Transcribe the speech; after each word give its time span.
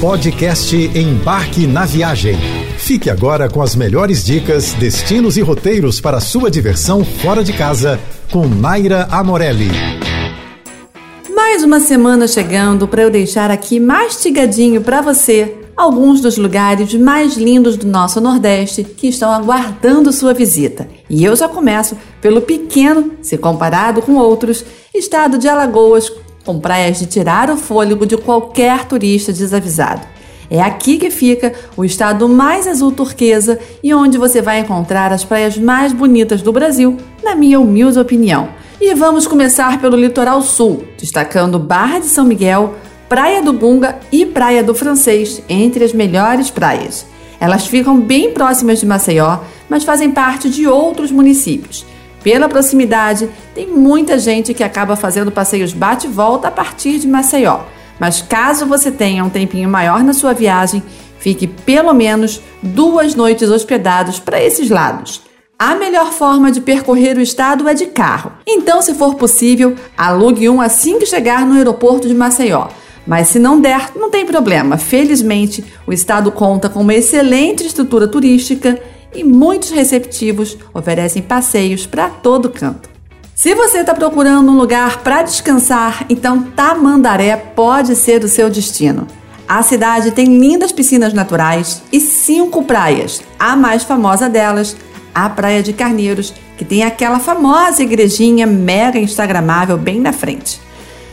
Podcast 0.00 0.74
Embarque 0.74 1.66
na 1.66 1.84
Viagem. 1.84 2.34
Fique 2.78 3.10
agora 3.10 3.50
com 3.50 3.60
as 3.60 3.76
melhores 3.76 4.24
dicas, 4.24 4.72
destinos 4.72 5.36
e 5.36 5.42
roteiros 5.42 6.00
para 6.00 6.20
sua 6.20 6.50
diversão 6.50 7.04
fora 7.04 7.44
de 7.44 7.52
casa 7.52 8.00
com 8.32 8.48
Naira 8.48 9.06
Amorelli. 9.10 9.68
Mais 11.34 11.62
uma 11.62 11.80
semana 11.80 12.26
chegando 12.26 12.88
para 12.88 13.02
eu 13.02 13.10
deixar 13.10 13.50
aqui 13.50 13.78
mastigadinho 13.78 14.80
para 14.80 15.02
você 15.02 15.54
alguns 15.76 16.22
dos 16.22 16.38
lugares 16.38 16.94
mais 16.94 17.36
lindos 17.36 17.76
do 17.76 17.86
nosso 17.86 18.22
Nordeste 18.22 18.82
que 18.82 19.08
estão 19.08 19.30
aguardando 19.30 20.14
sua 20.14 20.32
visita. 20.32 20.88
E 21.10 21.22
eu 21.22 21.36
já 21.36 21.46
começo 21.46 21.94
pelo 22.22 22.40
pequeno, 22.40 23.12
se 23.20 23.36
comparado 23.36 24.00
com 24.00 24.14
outros, 24.14 24.64
estado 24.94 25.36
de 25.36 25.46
Alagoas, 25.46 26.10
com 26.44 26.58
praias 26.58 26.98
de 26.98 27.06
tirar 27.06 27.50
o 27.50 27.56
fôlego 27.56 28.06
de 28.06 28.16
qualquer 28.16 28.84
turista 28.84 29.32
desavisado. 29.32 30.06
É 30.50 30.60
aqui 30.60 30.98
que 30.98 31.10
fica 31.10 31.54
o 31.76 31.84
estado 31.84 32.28
mais 32.28 32.66
azul 32.66 32.90
turquesa 32.90 33.58
e 33.82 33.94
onde 33.94 34.18
você 34.18 34.42
vai 34.42 34.58
encontrar 34.58 35.12
as 35.12 35.24
praias 35.24 35.56
mais 35.56 35.92
bonitas 35.92 36.42
do 36.42 36.52
Brasil, 36.52 36.96
na 37.22 37.36
minha 37.36 37.60
humilde 37.60 38.00
opinião. 38.00 38.48
E 38.80 38.92
vamos 38.94 39.28
começar 39.28 39.80
pelo 39.80 39.96
litoral 39.96 40.42
sul, 40.42 40.82
destacando 40.98 41.58
Barra 41.58 42.00
de 42.00 42.06
São 42.06 42.24
Miguel, 42.24 42.74
Praia 43.08 43.42
do 43.42 43.52
Gunga 43.52 43.98
e 44.10 44.26
Praia 44.26 44.62
do 44.62 44.74
Francês, 44.74 45.40
entre 45.48 45.84
as 45.84 45.92
melhores 45.92 46.50
praias. 46.50 47.06
Elas 47.38 47.66
ficam 47.66 48.00
bem 48.00 48.32
próximas 48.32 48.80
de 48.80 48.86
Maceió, 48.86 49.38
mas 49.68 49.84
fazem 49.84 50.10
parte 50.10 50.50
de 50.50 50.66
outros 50.66 51.12
municípios. 51.12 51.86
Pela 52.22 52.48
proximidade, 52.48 53.30
tem 53.54 53.66
muita 53.66 54.18
gente 54.18 54.52
que 54.52 54.62
acaba 54.62 54.94
fazendo 54.96 55.30
passeios 55.30 55.72
bate-volta 55.72 56.48
a 56.48 56.50
partir 56.50 56.98
de 56.98 57.08
Maceió. 57.08 57.60
Mas 57.98 58.20
caso 58.22 58.66
você 58.66 58.90
tenha 58.90 59.24
um 59.24 59.30
tempinho 59.30 59.68
maior 59.68 60.02
na 60.02 60.12
sua 60.12 60.32
viagem, 60.32 60.82
fique 61.18 61.46
pelo 61.46 61.92
menos 61.92 62.40
duas 62.62 63.14
noites 63.14 63.50
hospedados 63.50 64.18
para 64.18 64.42
esses 64.42 64.70
lados. 64.70 65.22
A 65.58 65.74
melhor 65.74 66.12
forma 66.12 66.50
de 66.50 66.60
percorrer 66.60 67.18
o 67.18 67.20
estado 67.20 67.68
é 67.68 67.74
de 67.74 67.86
carro. 67.86 68.32
Então, 68.46 68.80
se 68.80 68.94
for 68.94 69.16
possível, 69.16 69.74
alugue 69.96 70.48
um 70.48 70.60
assim 70.60 70.98
que 70.98 71.04
chegar 71.04 71.44
no 71.44 71.54
aeroporto 71.54 72.08
de 72.08 72.14
Maceió. 72.14 72.68
Mas 73.06 73.28
se 73.28 73.38
não 73.38 73.60
der, 73.60 73.90
não 73.94 74.10
tem 74.10 74.24
problema. 74.24 74.78
Felizmente, 74.78 75.62
o 75.86 75.92
estado 75.92 76.32
conta 76.32 76.68
com 76.68 76.80
uma 76.80 76.94
excelente 76.94 77.66
estrutura 77.66 78.08
turística 78.08 78.80
e 79.14 79.24
muitos 79.24 79.70
receptivos 79.70 80.56
oferecem 80.72 81.22
passeios 81.22 81.86
para 81.86 82.08
todo 82.08 82.50
canto. 82.50 82.88
Se 83.34 83.54
você 83.54 83.78
está 83.78 83.94
procurando 83.94 84.50
um 84.50 84.56
lugar 84.56 85.02
para 85.02 85.22
descansar, 85.22 86.04
então 86.08 86.42
Tamandaré 86.42 87.36
pode 87.36 87.96
ser 87.96 88.22
o 88.22 88.28
seu 88.28 88.50
destino. 88.50 89.06
A 89.48 89.62
cidade 89.62 90.10
tem 90.10 90.38
lindas 90.38 90.72
piscinas 90.72 91.12
naturais 91.12 91.82
e 91.92 91.98
cinco 91.98 92.62
praias. 92.64 93.22
A 93.38 93.56
mais 93.56 93.82
famosa 93.82 94.28
delas, 94.28 94.76
a 95.14 95.28
Praia 95.28 95.62
de 95.62 95.72
Carneiros, 95.72 96.34
que 96.56 96.64
tem 96.64 96.82
aquela 96.84 97.18
famosa 97.18 97.82
igrejinha 97.82 98.46
mega 98.46 98.98
instagramável 98.98 99.76
bem 99.76 100.00
na 100.00 100.12
frente 100.12 100.60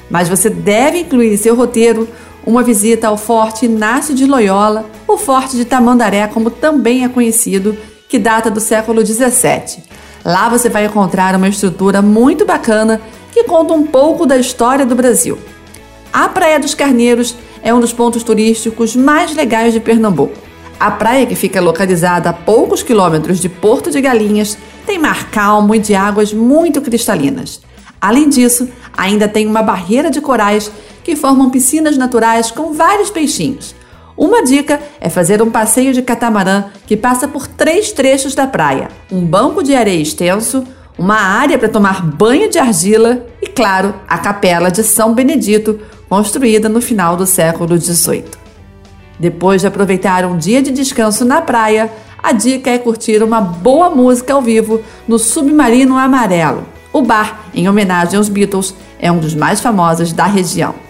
mas 0.09 0.29
você 0.29 0.49
deve 0.49 0.99
incluir 0.99 1.33
em 1.33 1.37
seu 1.37 1.55
roteiro 1.55 2.07
uma 2.47 2.63
visita 2.63 3.09
ao 3.09 3.17
Forte 3.17 3.65
Inácio 3.65 4.15
de 4.15 4.25
Loyola, 4.25 4.85
o 5.05 5.17
Forte 5.17 5.57
de 5.57 5.65
Tamandaré, 5.65 6.25
como 6.27 6.49
também 6.49 7.03
é 7.03 7.09
conhecido, 7.09 7.77
que 8.07 8.17
data 8.17 8.49
do 8.49 8.61
século 8.61 9.03
17. 9.03 9.83
Lá 10.23 10.47
você 10.47 10.69
vai 10.69 10.85
encontrar 10.85 11.35
uma 11.35 11.49
estrutura 11.49 12.01
muito 12.01 12.45
bacana 12.45 13.01
que 13.33 13.43
conta 13.43 13.73
um 13.73 13.85
pouco 13.85 14.25
da 14.25 14.37
história 14.37 14.85
do 14.85 14.95
Brasil. 14.95 15.37
A 16.13 16.29
Praia 16.29 16.57
dos 16.57 16.73
Carneiros 16.73 17.35
é 17.61 17.73
um 17.73 17.81
dos 17.81 17.91
pontos 17.91 18.23
turísticos 18.23 18.95
mais 18.95 19.35
legais 19.35 19.73
de 19.73 19.81
Pernambuco. 19.81 20.37
A 20.79 20.89
praia, 20.89 21.25
que 21.25 21.35
fica 21.35 21.59
localizada 21.59 22.29
a 22.29 22.33
poucos 22.33 22.81
quilômetros 22.81 23.41
de 23.41 23.49
Porto 23.49 23.91
de 23.91 23.99
Galinhas, 23.99 24.57
tem 24.85 24.97
mar 24.97 25.29
calmo 25.31 25.75
e 25.75 25.79
de 25.79 25.93
águas 25.93 26.31
muito 26.31 26.79
cristalinas. 26.79 27.59
Além 27.99 28.29
disso, 28.29 28.69
ainda 28.95 29.27
tem 29.27 29.47
uma 29.47 29.61
barreira 29.61 30.09
de 30.09 30.21
corais 30.21 30.71
que 31.07 31.15
formam 31.15 31.49
piscinas 31.49 31.95
naturais 31.95 32.51
com 32.51 32.73
vários 32.73 33.09
peixinhos. 33.09 33.73
Uma 34.17 34.43
dica 34.43 34.81
é 34.99 35.07
fazer 35.07 35.41
um 35.41 35.49
passeio 35.49 35.93
de 35.93 36.01
catamarã 36.01 36.65
que 36.85 36.97
passa 36.97 37.29
por 37.29 37.47
três 37.47 37.93
trechos 37.93 38.35
da 38.35 38.45
praia: 38.45 38.89
um 39.09 39.21
banco 39.21 39.63
de 39.63 39.73
areia 39.73 40.01
extenso, 40.01 40.65
uma 40.97 41.15
área 41.15 41.57
para 41.57 41.69
tomar 41.69 42.05
banho 42.05 42.49
de 42.49 42.59
argila 42.59 43.25
e, 43.41 43.47
claro, 43.47 43.95
a 44.05 44.17
capela 44.17 44.69
de 44.69 44.83
São 44.83 45.13
Benedito, 45.13 45.79
construída 46.09 46.67
no 46.67 46.81
final 46.81 47.15
do 47.15 47.25
século 47.25 47.79
XVIII. 47.79 48.25
Depois 49.17 49.61
de 49.61 49.67
aproveitar 49.67 50.25
um 50.25 50.37
dia 50.37 50.61
de 50.61 50.71
descanso 50.71 51.23
na 51.23 51.39
praia, 51.39 51.89
a 52.21 52.33
dica 52.33 52.69
é 52.69 52.77
curtir 52.77 53.23
uma 53.23 53.39
boa 53.39 53.89
música 53.89 54.33
ao 54.33 54.41
vivo 54.41 54.81
no 55.07 55.17
Submarino 55.17 55.97
Amarelo. 55.97 56.65
O 56.91 57.01
bar, 57.01 57.45
em 57.53 57.69
homenagem 57.69 58.17
aos 58.17 58.27
Beatles, 58.27 58.75
é 58.99 59.09
um 59.09 59.19
dos 59.19 59.33
mais 59.33 59.61
famosos 59.61 60.11
da 60.11 60.25
região. 60.25 60.86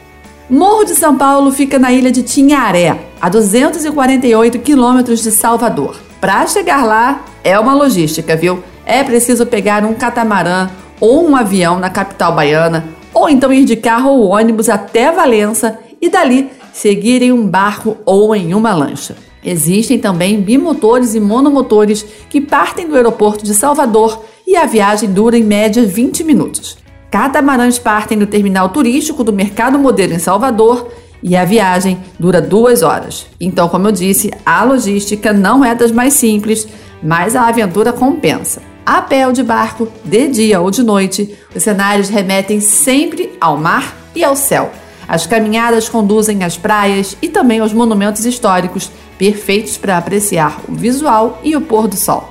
Morro 0.50 0.86
de 0.86 0.96
São 0.96 1.18
Paulo 1.18 1.52
fica 1.52 1.78
na 1.78 1.92
ilha 1.92 2.10
de 2.10 2.24
Tinharé, 2.24 2.98
a 3.20 3.28
248 3.28 4.60
quilômetros 4.60 5.22
de 5.22 5.30
Salvador. 5.30 6.00
Para 6.22 6.48
chegar 6.48 6.86
lá 6.86 7.26
é 7.44 7.60
uma 7.60 7.74
logística, 7.74 8.34
viu? 8.34 8.64
É 8.86 9.04
preciso 9.04 9.46
pegar 9.46 9.84
um 9.84 9.94
catamarã 9.94 10.70
ou 11.02 11.28
um 11.28 11.36
avião 11.36 11.80
na 11.80 11.90
capital 11.90 12.34
baiana, 12.34 12.86
ou 13.14 13.30
então 13.30 13.52
ir 13.52 13.66
de 13.66 13.76
carro 13.76 14.12
ou 14.12 14.30
ônibus 14.30 14.70
até 14.70 15.12
Valença 15.12 15.80
e 16.02 16.08
dali 16.08 16.50
seguir 16.72 17.22
em 17.22 17.34
um 17.34 17.46
barco 17.46 17.98
ou 18.06 18.34
em 18.34 18.54
uma 18.54 18.74
lancha. 18.74 19.18
Existem 19.44 20.00
também 20.00 20.40
bimotores 20.40 21.14
e 21.14 21.20
monomotores 21.20 22.06
que 22.30 22.40
partem 22.40 22.88
do 22.88 22.96
aeroporto 22.96 23.44
de 23.44 23.54
Salvador 23.54 24.24
e 24.48 24.56
a 24.56 24.66
viagem 24.66 25.12
dura 25.12 25.38
em 25.38 25.44
média 25.44 25.86
20 25.86 26.24
minutos. 26.24 26.78
Catamarãs 27.18 27.80
partem 27.80 28.16
do 28.16 28.28
terminal 28.28 28.70
turístico 28.70 29.24
do 29.24 29.34
Mercado 29.34 29.80
Modelo 29.80 30.14
em 30.14 30.20
Salvador 30.20 30.88
e 31.24 31.36
a 31.36 31.44
viagem 31.44 31.98
dura 32.20 32.40
duas 32.40 32.84
horas. 32.84 33.26
Então, 33.42 33.68
como 33.68 33.88
eu 33.88 33.92
disse, 33.92 34.32
a 34.46 34.64
logística 34.64 35.34
não 35.34 35.66
é 35.66 35.74
das 35.74 35.92
mais 35.92 36.14
simples, 36.14 36.68
mas 37.02 37.36
a 37.36 37.48
aventura 37.48 37.92
compensa. 37.92 38.62
A 38.86 39.02
pé 39.02 39.26
ou 39.26 39.34
de 39.34 39.42
barco, 39.42 39.88
de 40.06 40.28
dia 40.28 40.62
ou 40.62 40.70
de 40.70 40.84
noite, 40.84 41.36
os 41.56 41.64
cenários 41.64 42.08
remetem 42.08 42.60
sempre 42.60 43.36
ao 43.42 43.58
mar 43.58 43.98
e 44.14 44.24
ao 44.24 44.36
céu. 44.36 44.70
As 45.08 45.26
caminhadas 45.26 45.90
conduzem 45.90 46.44
às 46.44 46.56
praias 46.56 47.18
e 47.20 47.28
também 47.28 47.62
aos 47.62 47.74
monumentos 47.74 48.28
históricos, 48.28 48.92
perfeitos 49.18 49.76
para 49.76 49.98
apreciar 49.98 50.62
o 50.70 50.76
visual 50.76 51.42
e 51.44 51.56
o 51.56 51.62
pôr 51.62 51.88
do 51.88 51.96
sol. 51.96 52.30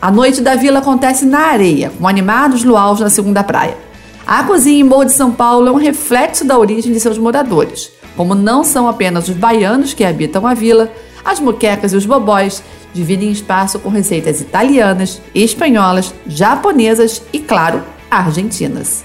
A 0.00 0.12
noite 0.12 0.40
da 0.40 0.54
vila 0.54 0.78
acontece 0.78 1.26
na 1.26 1.40
areia, 1.40 1.90
com 1.98 2.06
animados 2.06 2.62
luaus 2.62 3.00
na 3.00 3.10
segunda 3.10 3.42
praia. 3.42 3.87
A 4.28 4.44
cozinha 4.44 4.80
em 4.80 4.84
Morro 4.84 5.06
de 5.06 5.12
São 5.12 5.32
Paulo 5.32 5.68
é 5.68 5.72
um 5.72 5.76
reflexo 5.76 6.44
da 6.44 6.58
origem 6.58 6.92
de 6.92 7.00
seus 7.00 7.16
moradores. 7.16 7.90
Como 8.14 8.34
não 8.34 8.62
são 8.62 8.86
apenas 8.86 9.26
os 9.26 9.34
baianos 9.34 9.94
que 9.94 10.04
habitam 10.04 10.46
a 10.46 10.52
vila, 10.52 10.92
as 11.24 11.40
muquecas 11.40 11.94
e 11.94 11.96
os 11.96 12.04
bobóis 12.04 12.62
dividem 12.92 13.32
espaço 13.32 13.78
com 13.78 13.88
receitas 13.88 14.42
italianas, 14.42 15.22
espanholas, 15.34 16.12
japonesas 16.26 17.22
e, 17.32 17.38
claro, 17.38 17.82
argentinas. 18.10 19.02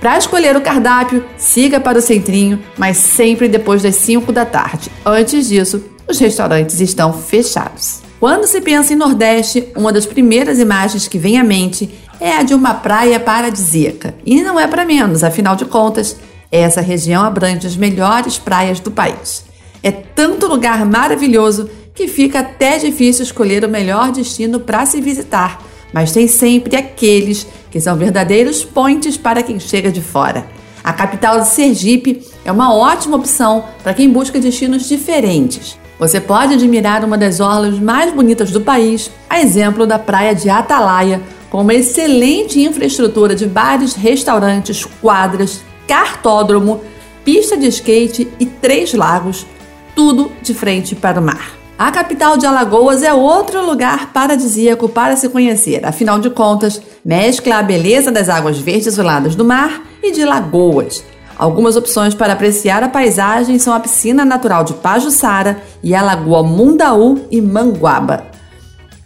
Para 0.00 0.18
escolher 0.18 0.56
o 0.56 0.60
cardápio, 0.60 1.24
siga 1.36 1.78
para 1.78 1.98
o 1.98 2.02
centrinho, 2.02 2.60
mas 2.76 2.96
sempre 2.96 3.46
depois 3.46 3.84
das 3.84 3.94
5 3.94 4.32
da 4.32 4.44
tarde. 4.44 4.90
Antes 5.04 5.46
disso, 5.46 5.84
os 6.08 6.18
restaurantes 6.18 6.80
estão 6.80 7.12
fechados. 7.12 8.04
Quando 8.18 8.46
se 8.46 8.62
pensa 8.62 8.94
em 8.94 8.96
Nordeste, 8.96 9.68
uma 9.76 9.92
das 9.92 10.06
primeiras 10.06 10.58
imagens 10.58 11.06
que 11.06 11.18
vem 11.18 11.38
à 11.38 11.44
mente 11.44 11.88
é 12.20 12.32
a 12.32 12.42
de 12.42 12.54
uma 12.54 12.74
praia 12.74 13.18
paradisíaca. 13.20 14.14
E 14.24 14.42
não 14.42 14.58
é 14.58 14.66
para 14.66 14.84
menos, 14.84 15.22
afinal 15.22 15.56
de 15.56 15.64
contas, 15.64 16.16
essa 16.50 16.80
região 16.80 17.24
abrange 17.24 17.66
as 17.66 17.76
melhores 17.76 18.38
praias 18.38 18.80
do 18.80 18.90
país. 18.90 19.44
É 19.82 19.90
tanto 19.90 20.46
lugar 20.46 20.84
maravilhoso 20.84 21.68
que 21.94 22.08
fica 22.08 22.40
até 22.40 22.78
difícil 22.78 23.22
escolher 23.22 23.64
o 23.64 23.68
melhor 23.68 24.12
destino 24.12 24.60
para 24.60 24.84
se 24.84 25.00
visitar, 25.00 25.62
mas 25.92 26.12
tem 26.12 26.28
sempre 26.28 26.76
aqueles 26.76 27.46
que 27.70 27.80
são 27.80 27.96
verdadeiros 27.96 28.64
pontes 28.64 29.16
para 29.16 29.42
quem 29.42 29.58
chega 29.58 29.90
de 29.90 30.00
fora. 30.00 30.46
A 30.84 30.92
capital 30.92 31.40
de 31.40 31.48
Sergipe 31.48 32.22
é 32.44 32.52
uma 32.52 32.72
ótima 32.72 33.16
opção 33.16 33.64
para 33.82 33.94
quem 33.94 34.08
busca 34.08 34.38
destinos 34.38 34.88
diferentes. 34.88 35.76
Você 35.98 36.20
pode 36.20 36.54
admirar 36.54 37.04
uma 37.04 37.16
das 37.16 37.40
orlas 37.40 37.78
mais 37.78 38.12
bonitas 38.12 38.50
do 38.50 38.60
país, 38.60 39.10
a 39.28 39.40
exemplo 39.40 39.86
da 39.86 39.98
praia 39.98 40.34
de 40.34 40.50
Atalaia, 40.50 41.22
com 41.50 41.60
uma 41.60 41.74
excelente 41.74 42.60
infraestrutura 42.60 43.34
de 43.34 43.46
bares, 43.46 43.94
restaurantes, 43.94 44.84
quadras, 45.00 45.62
cartódromo, 45.86 46.80
pista 47.24 47.56
de 47.56 47.66
skate 47.68 48.28
e 48.38 48.46
três 48.46 48.92
lagos, 48.94 49.46
tudo 49.94 50.30
de 50.42 50.54
frente 50.54 50.94
para 50.94 51.20
o 51.20 51.22
mar. 51.22 51.56
A 51.78 51.90
capital 51.90 52.38
de 52.38 52.46
Alagoas 52.46 53.02
é 53.02 53.12
outro 53.12 53.64
lugar 53.64 54.12
paradisíaco 54.12 54.88
para 54.88 55.14
se 55.14 55.28
conhecer, 55.28 55.84
afinal 55.84 56.18
de 56.18 56.30
contas, 56.30 56.80
mescla 57.04 57.56
a 57.56 57.62
beleza 57.62 58.10
das 58.10 58.30
águas 58.30 58.58
verdes 58.58 58.86
isoladas 58.86 59.34
do 59.34 59.44
mar 59.44 59.82
e 60.02 60.10
de 60.10 60.24
lagoas. 60.24 61.04
Algumas 61.38 61.76
opções 61.76 62.14
para 62.14 62.32
apreciar 62.32 62.82
a 62.82 62.88
paisagem 62.88 63.58
são 63.58 63.74
a 63.74 63.80
piscina 63.80 64.24
natural 64.24 64.64
de 64.64 64.72
Pajuçara 64.72 65.62
e 65.82 65.94
a 65.94 66.00
Lagoa 66.00 66.42
Mundaú 66.42 67.26
e 67.30 67.42
Manguaba. 67.42 68.35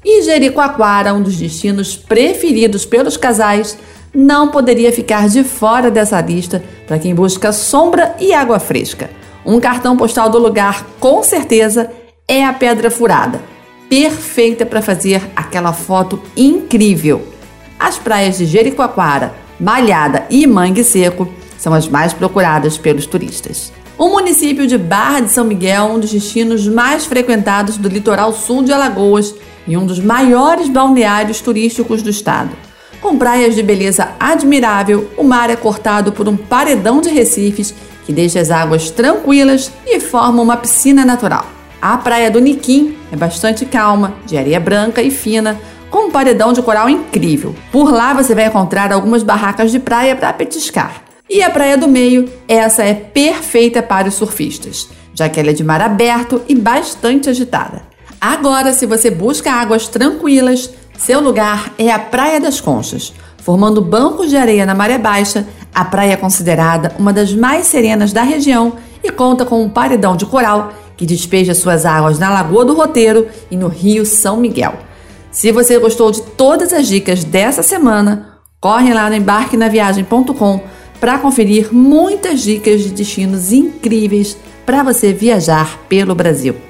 E 0.04 0.22
Jericoacoara, 0.22 1.12
um 1.12 1.22
dos 1.22 1.36
destinos 1.36 1.94
preferidos 1.94 2.86
pelos 2.86 3.18
casais, 3.18 3.76
não 4.14 4.48
poderia 4.48 4.90
ficar 4.90 5.28
de 5.28 5.44
fora 5.44 5.90
dessa 5.90 6.20
lista 6.20 6.62
para 6.86 6.98
quem 6.98 7.14
busca 7.14 7.52
sombra 7.52 8.14
e 8.18 8.32
água 8.32 8.58
fresca. 8.58 9.10
Um 9.44 9.60
cartão 9.60 9.96
postal 9.96 10.30
do 10.30 10.38
lugar, 10.38 10.86
com 10.98 11.22
certeza, 11.22 11.90
é 12.26 12.44
a 12.44 12.52
Pedra 12.52 12.90
Furada, 12.90 13.40
perfeita 13.90 14.64
para 14.64 14.80
fazer 14.80 15.22
aquela 15.36 15.72
foto 15.72 16.20
incrível. 16.34 17.26
As 17.78 17.98
praias 17.98 18.38
de 18.38 18.46
Jericoacoara, 18.46 19.34
Malhada 19.58 20.24
e 20.30 20.46
Mangue 20.46 20.82
Seco 20.82 21.28
são 21.58 21.74
as 21.74 21.88
mais 21.88 22.14
procuradas 22.14 22.78
pelos 22.78 23.04
turistas. 23.04 23.70
O 23.98 24.08
município 24.08 24.66
de 24.66 24.78
Barra 24.78 25.20
de 25.20 25.30
São 25.30 25.44
Miguel 25.44 25.84
é 25.84 25.92
um 25.92 26.00
dos 26.00 26.10
destinos 26.10 26.66
mais 26.66 27.04
frequentados 27.04 27.76
do 27.76 27.86
litoral 27.86 28.32
sul 28.32 28.62
de 28.62 28.72
Alagoas 28.72 29.34
e 29.70 29.76
um 29.76 29.86
dos 29.86 30.00
maiores 30.00 30.68
balneários 30.68 31.40
turísticos 31.40 32.02
do 32.02 32.10
estado. 32.10 32.50
Com 33.00 33.16
praias 33.16 33.54
de 33.54 33.62
beleza 33.62 34.08
admirável, 34.18 35.08
o 35.16 35.22
mar 35.22 35.48
é 35.48 35.54
cortado 35.54 36.10
por 36.10 36.28
um 36.28 36.36
paredão 36.36 37.00
de 37.00 37.08
recifes 37.08 37.72
que 38.04 38.12
deixa 38.12 38.40
as 38.40 38.50
águas 38.50 38.90
tranquilas 38.90 39.70
e 39.86 40.00
forma 40.00 40.42
uma 40.42 40.56
piscina 40.56 41.04
natural. 41.04 41.46
A 41.80 41.96
praia 41.96 42.32
do 42.32 42.40
Niquim 42.40 42.96
é 43.12 43.16
bastante 43.16 43.64
calma, 43.64 44.14
de 44.26 44.36
areia 44.36 44.58
branca 44.58 45.00
e 45.00 45.10
fina, 45.10 45.56
com 45.88 46.08
um 46.08 46.10
paredão 46.10 46.52
de 46.52 46.60
coral 46.62 46.90
incrível. 46.90 47.54
Por 47.70 47.92
lá 47.92 48.12
você 48.12 48.34
vai 48.34 48.46
encontrar 48.46 48.92
algumas 48.92 49.22
barracas 49.22 49.70
de 49.70 49.78
praia 49.78 50.16
para 50.16 50.32
petiscar. 50.32 51.04
E 51.28 51.44
a 51.44 51.48
Praia 51.48 51.78
do 51.78 51.86
Meio, 51.86 52.28
essa 52.48 52.82
é 52.82 52.92
perfeita 52.92 53.80
para 53.80 54.08
os 54.08 54.14
surfistas, 54.14 54.88
já 55.14 55.28
que 55.28 55.38
ela 55.38 55.50
é 55.50 55.52
de 55.52 55.62
mar 55.62 55.80
aberto 55.80 56.42
e 56.48 56.56
bastante 56.56 57.30
agitada. 57.30 57.89
Agora, 58.20 58.74
se 58.74 58.84
você 58.84 59.10
busca 59.10 59.50
águas 59.50 59.88
tranquilas, 59.88 60.70
seu 60.98 61.20
lugar 61.20 61.72
é 61.78 61.90
a 61.90 61.98
Praia 61.98 62.38
das 62.38 62.60
Conchas. 62.60 63.14
Formando 63.38 63.80
bancos 63.80 64.28
de 64.28 64.36
areia 64.36 64.66
na 64.66 64.74
maré 64.74 64.98
baixa, 64.98 65.46
a 65.74 65.84
praia 65.86 66.12
é 66.12 66.16
considerada 66.16 66.92
uma 66.98 67.14
das 67.14 67.32
mais 67.32 67.66
serenas 67.66 68.12
da 68.12 68.22
região 68.22 68.74
e 69.02 69.10
conta 69.10 69.46
com 69.46 69.62
um 69.62 69.70
paredão 69.70 70.16
de 70.16 70.26
coral 70.26 70.74
que 70.98 71.06
despeja 71.06 71.54
suas 71.54 71.86
águas 71.86 72.18
na 72.18 72.28
Lagoa 72.28 72.66
do 72.66 72.74
Roteiro 72.74 73.26
e 73.50 73.56
no 73.56 73.68
Rio 73.68 74.04
São 74.04 74.36
Miguel. 74.36 74.74
Se 75.30 75.50
você 75.50 75.78
gostou 75.78 76.10
de 76.10 76.20
todas 76.20 76.74
as 76.74 76.86
dicas 76.86 77.24
dessa 77.24 77.62
semana, 77.62 78.40
corre 78.60 78.92
lá 78.92 79.08
no 79.08 79.16
embarquenaviagem.com 79.16 80.60
para 81.00 81.18
conferir 81.18 81.72
muitas 81.72 82.42
dicas 82.42 82.82
de 82.82 82.90
destinos 82.90 83.50
incríveis 83.50 84.36
para 84.66 84.82
você 84.82 85.10
viajar 85.10 85.78
pelo 85.88 86.14
Brasil. 86.14 86.69